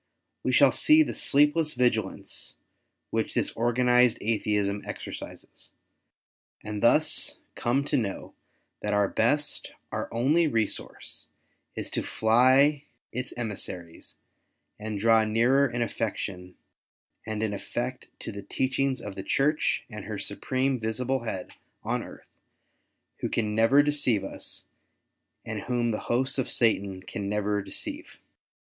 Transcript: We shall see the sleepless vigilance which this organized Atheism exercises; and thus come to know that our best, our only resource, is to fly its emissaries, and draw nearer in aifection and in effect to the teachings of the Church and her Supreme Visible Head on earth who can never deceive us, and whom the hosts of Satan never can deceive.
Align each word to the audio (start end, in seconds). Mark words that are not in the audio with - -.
We 0.43 0.51
shall 0.51 0.71
see 0.71 1.03
the 1.03 1.13
sleepless 1.13 1.75
vigilance 1.75 2.55
which 3.11 3.35
this 3.35 3.51
organized 3.51 4.17
Atheism 4.19 4.81
exercises; 4.83 5.73
and 6.63 6.81
thus 6.81 7.37
come 7.53 7.85
to 7.85 7.97
know 7.97 8.33
that 8.81 8.95
our 8.95 9.07
best, 9.07 9.69
our 9.91 10.11
only 10.11 10.47
resource, 10.47 11.27
is 11.75 11.91
to 11.91 12.01
fly 12.01 12.85
its 13.11 13.31
emissaries, 13.37 14.15
and 14.79 14.99
draw 14.99 15.23
nearer 15.23 15.69
in 15.69 15.81
aifection 15.83 16.55
and 17.27 17.43
in 17.43 17.53
effect 17.53 18.07
to 18.21 18.31
the 18.31 18.41
teachings 18.41 19.01
of 19.01 19.13
the 19.13 19.21
Church 19.21 19.83
and 19.87 20.05
her 20.05 20.17
Supreme 20.17 20.79
Visible 20.79 21.25
Head 21.25 21.51
on 21.83 22.01
earth 22.01 22.25
who 23.19 23.29
can 23.29 23.53
never 23.53 23.83
deceive 23.83 24.23
us, 24.23 24.65
and 25.45 25.61
whom 25.65 25.91
the 25.91 25.99
hosts 26.09 26.39
of 26.39 26.49
Satan 26.49 27.03
never 27.15 27.59
can 27.61 27.65
deceive. 27.65 28.17